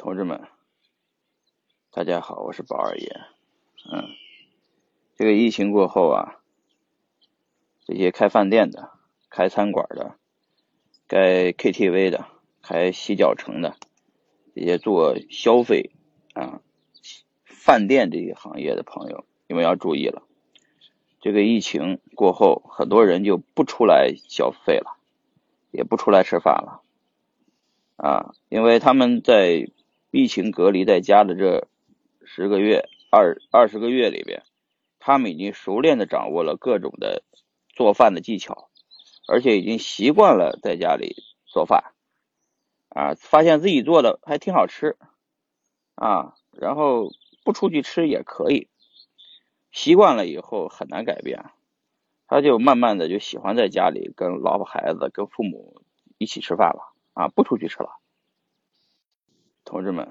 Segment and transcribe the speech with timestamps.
[0.00, 0.48] 同志们，
[1.92, 3.20] 大家好，我是宝二爷。
[3.92, 4.08] 嗯，
[5.14, 6.40] 这个疫情过后啊，
[7.84, 8.92] 这些开饭店的、
[9.28, 10.16] 开餐馆的、
[11.06, 12.24] 开 KTV 的、
[12.62, 13.76] 开洗脚城的，
[14.54, 15.90] 这些做消费
[16.32, 16.62] 啊、
[17.44, 20.22] 饭店这些行业的朋友，你们要注意了。
[21.20, 24.96] 这个疫情过后，很多人就不出来消费了，
[25.70, 26.80] 也不出来吃饭了
[27.96, 29.68] 啊，因为他们在
[30.10, 31.68] 疫情隔离在家的这
[32.24, 34.42] 十个月、二二十个月里边，
[34.98, 37.22] 他们已经熟练的掌握了各种的
[37.68, 38.68] 做饭的技巧，
[39.28, 41.92] 而且已经习惯了在家里做饭，
[42.88, 44.96] 啊，发现自己做的还挺好吃，
[45.94, 47.12] 啊，然后
[47.44, 48.68] 不出去吃也可以，
[49.70, 51.44] 习惯了以后很难改变，
[52.26, 55.82] 他就慢慢的就喜欢在家里跟老婆孩子、跟父母
[56.18, 58.00] 一起吃饭了，啊，不出去吃了。
[59.70, 60.04] 同志们，